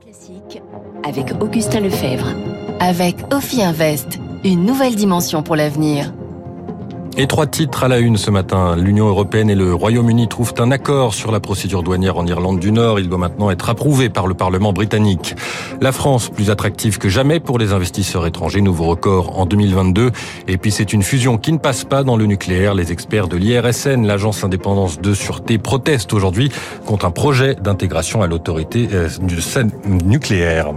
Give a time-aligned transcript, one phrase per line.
[0.00, 0.62] Classique
[1.04, 2.28] avec Augustin Lefebvre.
[2.80, 6.12] Avec Ophi Invest, une nouvelle dimension pour l'avenir.
[7.16, 8.74] Et trois titres à la une ce matin.
[8.76, 12.72] L'Union européenne et le Royaume-Uni trouvent un accord sur la procédure douanière en Irlande du
[12.72, 12.98] Nord.
[12.98, 15.36] Il doit maintenant être approuvé par le Parlement britannique.
[15.80, 18.60] La France, plus attractive que jamais pour les investisseurs étrangers.
[18.60, 20.10] Nouveau record en 2022.
[20.48, 22.74] Et puis c'est une fusion qui ne passe pas dans le nucléaire.
[22.74, 26.50] Les experts de l'IRSN, l'agence indépendante de sûreté, protestent aujourd'hui
[26.84, 29.08] contre un projet d'intégration à l'autorité euh,
[29.86, 30.72] nucléaire.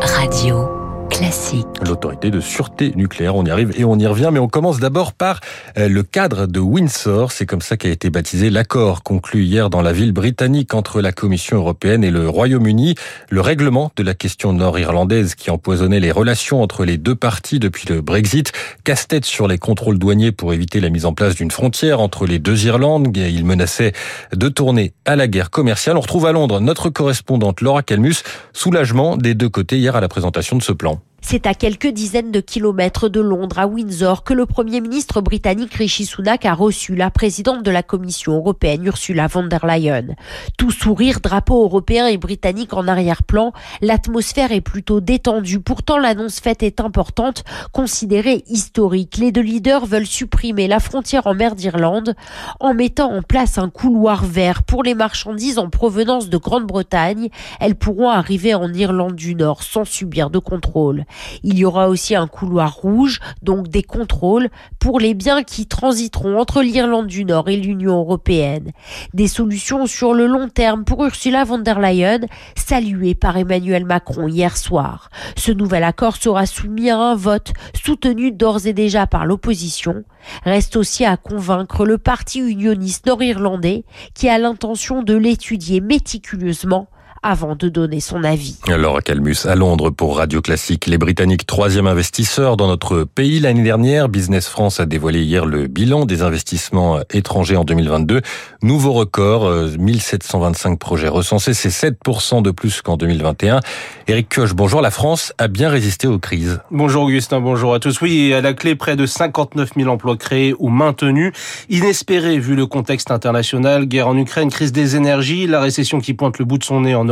[0.00, 0.71] Radio.
[1.12, 1.66] Classique.
[1.86, 5.12] L'autorité de sûreté nucléaire, on y arrive et on y revient, mais on commence d'abord
[5.12, 5.40] par
[5.76, 7.32] euh, le cadre de Windsor.
[7.32, 11.12] C'est comme ça qu'a été baptisé l'accord conclu hier dans la ville britannique entre la
[11.12, 12.94] Commission européenne et le Royaume-Uni.
[13.28, 17.86] Le règlement de la question nord-irlandaise qui empoisonnait les relations entre les deux parties depuis
[17.88, 18.50] le Brexit.
[18.84, 22.38] Casse-tête sur les contrôles douaniers pour éviter la mise en place d'une frontière entre les
[22.38, 23.14] deux Irlandes.
[23.14, 23.92] Il menaçait
[24.34, 25.98] de tourner à la guerre commerciale.
[25.98, 28.22] On retrouve à Londres notre correspondante Laura Calmus.
[28.54, 31.01] Soulagement des deux côtés hier à la présentation de ce plan.
[31.24, 35.72] C'est à quelques dizaines de kilomètres de Londres, à Windsor, que le Premier ministre britannique
[35.72, 40.14] Rishi Sunak a reçu la présidente de la Commission européenne, Ursula von der Leyen.
[40.58, 45.60] Tout sourire, drapeau européen et britannique en arrière-plan, l'atmosphère est plutôt détendue.
[45.60, 49.16] Pourtant, l'annonce faite est importante, considérée historique.
[49.16, 52.14] Les deux leaders veulent supprimer la frontière en mer d'Irlande
[52.60, 57.30] en mettant en place un couloir vert pour les marchandises en provenance de Grande-Bretagne.
[57.60, 61.06] Elles pourront arriver en Irlande du Nord sans subir de contrôle.
[61.42, 66.38] Il y aura aussi un couloir rouge, donc des contrôles pour les biens qui transiteront
[66.38, 68.72] entre l'Irlande du Nord et l'Union européenne.
[69.14, 72.20] Des solutions sur le long terme pour Ursula von der Leyen,
[72.56, 75.10] saluées par Emmanuel Macron hier soir.
[75.36, 80.04] Ce nouvel accord sera soumis à un vote soutenu d'ores et déjà par l'opposition.
[80.44, 86.88] Reste aussi à convaincre le parti unioniste nord-irlandais qui a l'intention de l'étudier méticuleusement
[87.22, 88.56] avant de donner son avis.
[88.68, 90.86] Laura Calmus à Londres pour Radio Classique.
[90.86, 94.08] Les Britanniques, troisième investisseur dans notre pays l'année dernière.
[94.08, 98.22] Business France a dévoilé hier le bilan des investissements étrangers en 2022.
[98.62, 103.60] Nouveau record, 1725 euh, projets recensés, c'est 7% de plus qu'en 2021.
[104.08, 104.80] Eric Kioch, bonjour.
[104.80, 106.60] La France a bien résisté aux crises.
[106.70, 108.00] Bonjour Augustin, bonjour à tous.
[108.00, 111.32] Oui, à la clé, près de 59 000 emplois créés ou maintenus.
[111.68, 116.38] Inespéré vu le contexte international, guerre en Ukraine, crise des énergies, la récession qui pointe
[116.38, 117.08] le bout de son nez en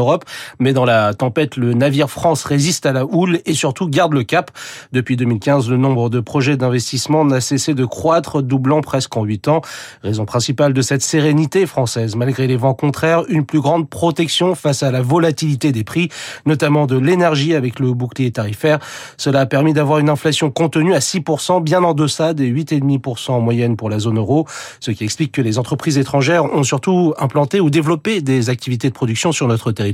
[0.59, 4.22] Mais dans la tempête, le navire France résiste à la houle et surtout garde le
[4.22, 4.50] cap.
[4.93, 9.49] Depuis 2015, le nombre de projets d'investissement n'a cessé de croître, doublant presque en 8
[9.49, 9.60] ans.
[10.03, 14.83] Raison principale de cette sérénité française, malgré les vents contraires, une plus grande protection face
[14.83, 16.09] à la volatilité des prix,
[16.47, 18.78] notamment de l'énergie avec le bouclier tarifaire.
[19.16, 23.41] Cela a permis d'avoir une inflation contenue à 6%, bien en deçà des 8,5% en
[23.41, 24.47] moyenne pour la zone euro,
[24.81, 28.94] ce qui explique que les entreprises étrangères ont surtout implanté ou développé des activités de
[28.94, 29.90] production sur notre territoire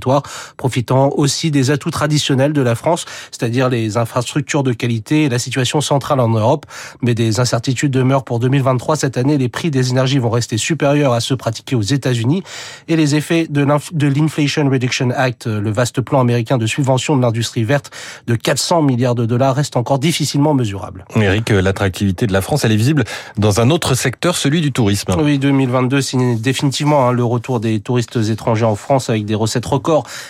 [0.56, 5.38] profitant aussi des atouts traditionnels de la France, c'est-à-dire les infrastructures de qualité et la
[5.38, 6.66] situation centrale en Europe.
[7.02, 8.96] Mais des incertitudes demeurent pour 2023.
[8.96, 12.42] Cette année, les prix des énergies vont rester supérieurs à ceux pratiqués aux États-Unis
[12.88, 17.64] et les effets de l'Inflation Reduction Act, le vaste plan américain de subvention de l'industrie
[17.64, 17.90] verte
[18.26, 21.04] de 400 milliards de dollars, restent encore difficilement mesurables.
[21.16, 23.04] Eric, l'attractivité de la France, elle est visible
[23.36, 25.14] dans un autre secteur, celui du tourisme.
[25.18, 29.66] Oui, 2022 signe définitivement hein, le retour des touristes étrangers en France avec des recettes
[29.66, 29.85] records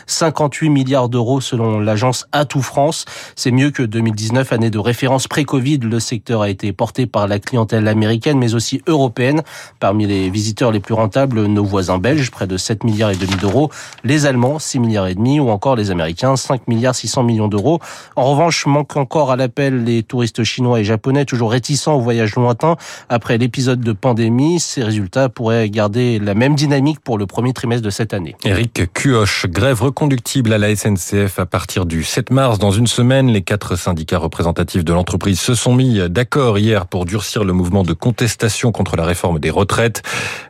[0.06, 3.04] 58 milliards d'euros selon l'agence Atout France.
[3.34, 5.78] C'est mieux que 2019, année de référence pré-Covid.
[5.78, 9.42] Le secteur a été porté par la clientèle américaine, mais aussi européenne.
[9.80, 13.36] Parmi les visiteurs les plus rentables, nos voisins belges, près de 7 milliards et demi
[13.36, 13.70] d'euros.
[14.04, 17.80] Les Allemands, 6 milliards et demi, ou encore les Américains, 5 milliards 600 millions d'euros.
[18.16, 22.34] En revanche, manquent encore à l'appel les touristes chinois et japonais, toujours réticents aux voyages
[22.36, 22.76] lointains.
[23.08, 27.84] Après l'épisode de pandémie, ces résultats pourraient garder la même dynamique pour le premier trimestre
[27.84, 28.36] de cette année.
[28.44, 32.58] Eric Cuoche, Grève reconductible à la SNCF à partir du 7 mars.
[32.58, 37.04] Dans une semaine, les quatre syndicats représentatifs de l'entreprise se sont mis d'accord hier pour
[37.04, 40.02] durcir le mouvement de contestation contre la réforme des retraites.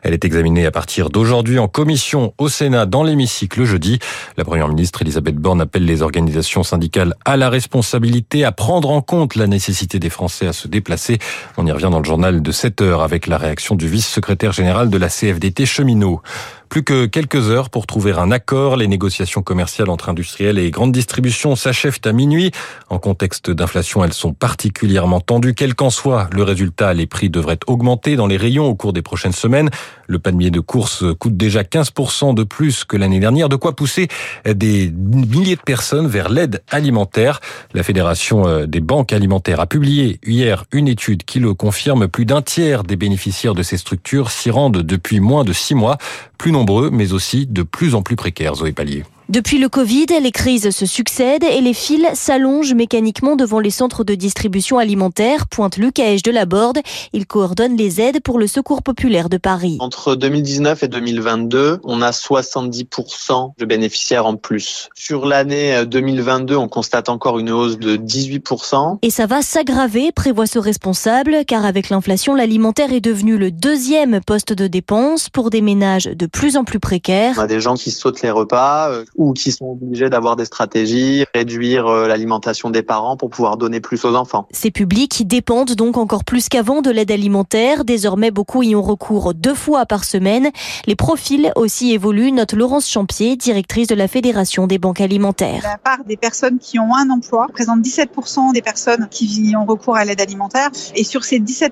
[0.03, 3.99] Elle est examinée à partir d'aujourd'hui en commission au Sénat dans l'hémicycle jeudi.
[4.37, 9.01] La première ministre Elisabeth Borne appelle les organisations syndicales à la responsabilité, à prendre en
[9.01, 11.19] compte la nécessité des Français à se déplacer.
[11.57, 14.89] On y revient dans le journal de 7 heures avec la réaction du vice-secrétaire général
[14.89, 16.21] de la CFDT cheminot.
[16.69, 18.75] Plus que quelques heures pour trouver un accord.
[18.75, 22.51] Les négociations commerciales entre industriels et grandes distributions s'achèvent à minuit.
[22.89, 25.53] En contexte d'inflation, elles sont particulièrement tendues.
[25.53, 29.01] Quel qu'en soit le résultat, les prix devraient augmenter dans les rayons au cours des
[29.01, 29.69] prochaines semaines.
[30.07, 33.49] Le panier de course coûte déjà 15% de plus que l'année dernière.
[33.49, 34.07] De quoi pousser
[34.45, 37.39] des milliers de personnes vers l'aide alimentaire.
[37.73, 42.07] La Fédération euh, des banques alimentaires a publié hier une étude qui le confirme.
[42.07, 45.97] Plus d'un tiers des bénéficiaires de ces structures s'y rendent depuis moins de six mois.
[46.37, 49.03] Plus nombreux, mais aussi de plus en plus précaires, Zoé Pallier.
[49.29, 54.05] Depuis le Covid, les crises se succèdent et les fils s'allongent mécaniquement devant les centres
[54.05, 56.79] de distribution alimentaire, pointe Luc de la Borde.
[57.11, 59.75] Il coordonne les aides pour le Secours populaire de Paris.
[59.81, 64.87] Entre 2019 et 2022, on a 70% de bénéficiaires en plus.
[64.95, 68.99] Sur l'année 2022, on constate encore une hausse de 18%.
[69.01, 74.21] Et ça va s'aggraver, prévoit ce responsable, car avec l'inflation, l'alimentaire est devenu le deuxième
[74.21, 77.35] poste de dépense pour des ménages de plus en plus précaires.
[77.37, 80.45] On a des gens qui sautent les repas euh, ou qui sont obligés d'avoir des
[80.45, 84.47] stratégies, réduire euh, l'alimentation des parents pour pouvoir donner plus aux enfants.
[84.51, 87.83] Ces publics dépendent donc encore plus qu'avant de l'aide alimentaire.
[87.83, 90.51] Désormais, beaucoup y ont recours deux fois par semaine.
[90.85, 95.61] Les profils aussi évoluent, note Laurence Champier, directrice de la Fédération des banques alimentaires.
[95.63, 99.97] La part des personnes qui ont un emploi représente 17% des personnes qui ont recours
[99.97, 100.69] à l'aide alimentaire.
[100.95, 101.71] Et sur ces 17%,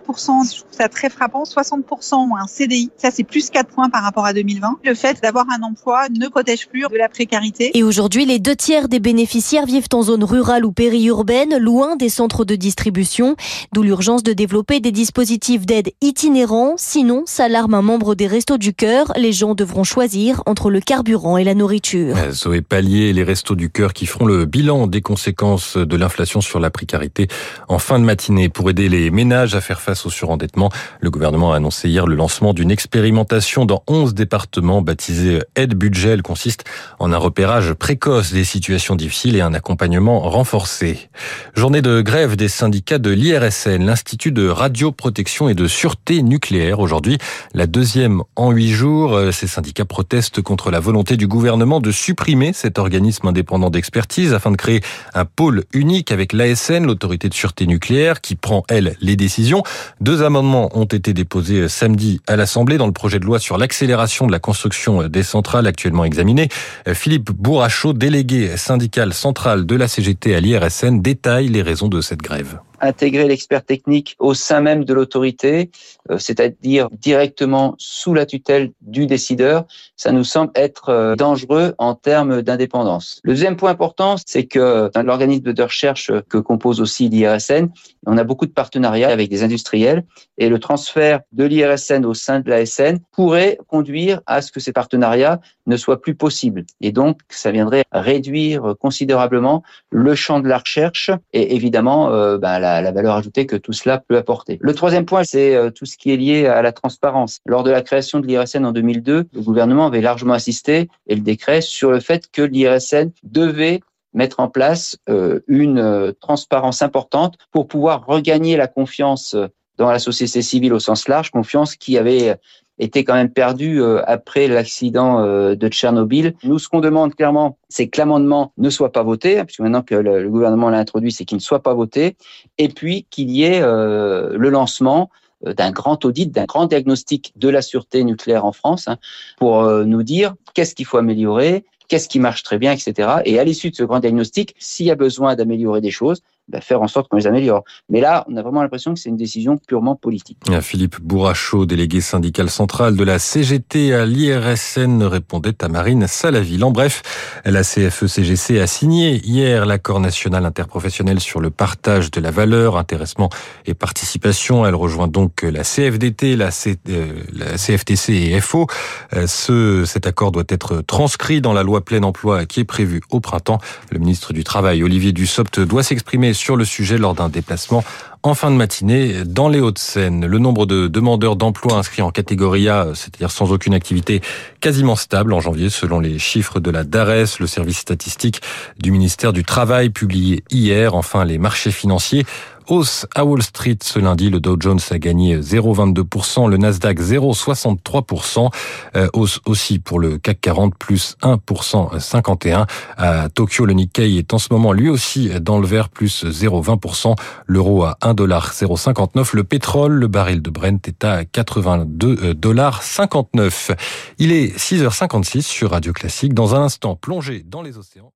[0.51, 2.89] je trouve ça très frappant, 60% ont un CDI.
[2.97, 4.79] Ça, c'est plus 4 points par rapport à 2020.
[4.83, 7.34] Le fait d'avoir un emploi ne protège plus de la précarité.
[7.73, 12.09] Et aujourd'hui, les deux tiers des bénéficiaires vivent en zone rurale ou périurbaine, loin des
[12.09, 13.35] centres de distribution,
[13.73, 16.75] d'où l'urgence de développer des dispositifs d'aide itinérants.
[16.77, 21.37] Sinon, s'alarme un membre des Restos du Cœur, les gens devront choisir entre le carburant
[21.37, 22.15] et la nourriture.
[22.31, 26.59] Zoé Pallier, les Restos du Cœur qui feront le bilan des conséquences de l'inflation sur
[26.59, 27.27] la précarité
[27.67, 28.49] en fin de matinée.
[28.49, 32.15] Pour aider les ménages à faire face au surendettement, le gouvernement a annoncé hier le
[32.15, 36.09] lancement d'une expérimentation dans 11 départements baptisée Aide Budget.
[36.09, 36.63] Elle consiste
[36.99, 41.09] en un repérage précoce des situations difficiles et un accompagnement renforcé.
[41.55, 46.79] Journée de grève des syndicats de l'IRSN, l'Institut de radioprotection et de sûreté nucléaire.
[46.79, 47.17] Aujourd'hui,
[47.55, 49.19] la deuxième en huit jours.
[49.31, 54.51] Ces syndicats protestent contre la volonté du gouvernement de supprimer cet organisme indépendant d'expertise afin
[54.51, 54.81] de créer
[55.15, 59.63] un pôle unique avec l'ASN, l'autorité de sûreté nucléaire, qui prend, elle, les décisions.
[59.99, 64.27] Deux amendements ont été déposés samedi à l'Assemblée dans le projet de loi sur l'accélération
[64.27, 66.49] de la construction des centrales actuellement examiné.
[66.93, 72.21] Philippe Bourrachaud, délégué syndical central de la CGT à l'IRSN, détaille les raisons de cette
[72.21, 75.71] grève intégrer l'expert technique au sein même de l'autorité,
[76.11, 81.95] euh, c'est-à-dire directement sous la tutelle du décideur, ça nous semble être euh, dangereux en
[81.95, 83.19] termes d'indépendance.
[83.23, 87.67] Le deuxième point important, c'est que dans l'organisme de recherche que compose aussi l'IRSN,
[88.05, 90.03] on a beaucoup de partenariats avec des industriels
[90.37, 94.71] et le transfert de l'IRSN au sein de l'ASN pourrait conduire à ce que ces
[94.71, 96.65] partenariats ne soient plus possibles.
[96.81, 102.59] Et donc, ça viendrait réduire considérablement le champ de la recherche et évidemment euh, bah,
[102.81, 104.57] la, valeur ajoutée que tout cela peut apporter.
[104.61, 107.39] Le troisième point, c'est euh, tout ce qui est lié à la transparence.
[107.45, 111.21] Lors de la création de l'IRSN en 2002, le gouvernement avait largement insisté, et le
[111.21, 113.81] décret, sur le fait que l'IRSN devait
[114.13, 119.35] mettre en place euh, une euh, transparence importante pour pouvoir regagner la confiance
[119.77, 122.37] dans la société civile au sens large, confiance qui avait
[122.79, 125.21] été quand même perdue après l'accident
[125.55, 126.35] de Tchernobyl.
[126.43, 129.81] Nous, ce qu'on demande clairement, c'est que l'amendement ne soit pas voté, hein, puisque maintenant
[129.81, 132.17] que le, gouvernement l'a introduit, c'est qu'il ne soit pas voté,
[132.57, 135.09] et puis qu'il y ait le lancement
[135.45, 138.97] d'un grand audit, d'un grand diagnostic de la sûreté nucléaire en France, hein,
[139.37, 143.19] pour nous dire qu'est-ce qu'il faut améliorer, qu'est-ce qui marche très bien, etc.
[143.25, 146.61] Et à l'issue de ce grand diagnostic, s'il y a besoin d'améliorer des choses, bah,
[146.61, 147.63] faire en sorte qu'on les améliore.
[147.89, 150.37] Mais là, on a vraiment l'impression que c'est une décision purement politique.
[150.61, 156.63] Philippe Bourrachaud, délégué syndical central de la CGT à l'IRSN, répondait à Marine Salaville.
[156.63, 157.01] En bref,
[157.45, 163.29] la CFE-CGC a signé hier l'accord national interprofessionnel sur le partage de la valeur, intéressement
[163.65, 164.67] et participation.
[164.67, 168.67] Elle rejoint donc la CFDT, la, C, euh, la CFTC et FO.
[169.15, 173.01] Euh, ce, cet accord doit être transcrit dans la loi plein emploi qui est prévue
[173.09, 173.57] au printemps.
[173.91, 177.83] Le ministre du Travail, Olivier Dussopt, doit s'exprimer sur le sujet lors d'un déplacement
[178.25, 180.25] en fin de matinée dans les Hauts-de-Seine.
[180.25, 184.21] Le nombre de demandeurs d'emploi inscrits en catégorie A, c'est-à-dire sans aucune activité,
[184.61, 188.41] quasiment stable en janvier selon les chiffres de la DARES, le service statistique
[188.79, 190.95] du ministère du Travail publié hier.
[190.95, 192.25] Enfin, les marchés financiers
[192.67, 198.49] Hausse à Wall Street ce lundi, le Dow Jones a gagné 0,22%, le Nasdaq 0,63%,
[198.95, 202.65] euh, hausse aussi pour le CAC 40 plus 1% 51.
[202.97, 207.15] À Tokyo, le Nikkei est en ce moment lui aussi dans le vert plus 0,20%,
[207.45, 213.75] l'euro à 1,059$, le pétrole, le baril de Brent est à 82,59$.
[214.17, 216.33] Il est 6h56 sur Radio Classique.
[216.33, 218.14] Dans un instant, plongé dans les océans.